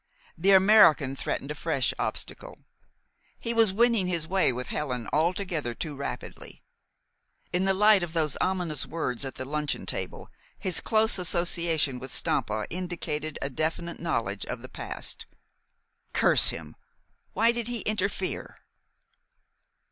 The 0.35 0.49
American 0.53 1.15
threatened 1.15 1.51
a 1.51 1.53
fresh 1.53 1.93
obstacle. 1.99 2.57
He 3.37 3.53
was 3.53 3.71
winning 3.71 4.07
his 4.07 4.27
way 4.27 4.51
with 4.51 4.65
Helen 4.69 5.07
altogether 5.13 5.75
too 5.75 5.95
rapidly. 5.95 6.59
In 7.53 7.65
the 7.65 7.73
light 7.75 8.01
of 8.01 8.13
those 8.13 8.35
ominous 8.41 8.83
words 8.87 9.25
at 9.25 9.35
the 9.35 9.45
luncheon 9.45 9.85
table 9.85 10.31
his 10.57 10.81
close 10.81 11.19
association 11.19 11.99
with 11.99 12.11
Stampa 12.11 12.65
indicated 12.71 13.37
a 13.43 13.49
definite 13.51 13.99
knowledge 13.99 14.43
of 14.47 14.63
the 14.63 14.69
past. 14.69 15.27
Curse 16.13 16.49
him! 16.49 16.75
Why 17.33 17.51
did 17.51 17.67
he 17.67 17.81
interfere? 17.81 18.55